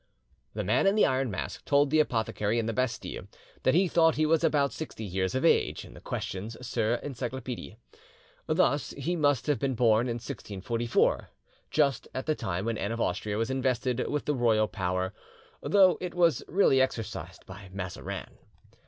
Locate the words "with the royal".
14.07-14.67